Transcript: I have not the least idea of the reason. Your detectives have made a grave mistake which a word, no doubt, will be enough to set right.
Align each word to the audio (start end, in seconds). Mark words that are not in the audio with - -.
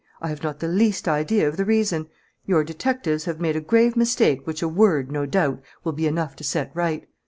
I 0.19 0.29
have 0.29 0.41
not 0.41 0.57
the 0.61 0.67
least 0.67 1.07
idea 1.07 1.47
of 1.47 1.57
the 1.57 1.63
reason. 1.63 2.07
Your 2.47 2.63
detectives 2.63 3.25
have 3.25 3.39
made 3.39 3.55
a 3.55 3.61
grave 3.61 3.95
mistake 3.95 4.47
which 4.47 4.63
a 4.63 4.67
word, 4.67 5.11
no 5.11 5.27
doubt, 5.27 5.61
will 5.83 5.93
be 5.93 6.07
enough 6.07 6.35
to 6.37 6.43
set 6.43 6.71
right. 6.73 7.07